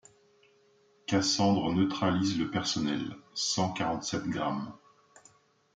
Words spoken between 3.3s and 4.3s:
cent quarante-sept